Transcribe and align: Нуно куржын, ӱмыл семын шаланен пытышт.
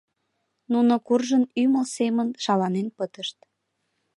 Нуно 0.71 0.93
куржын, 1.07 1.43
ӱмыл 1.61 1.85
семын 1.95 2.27
шаланен 2.43 2.87
пытышт. 2.97 3.37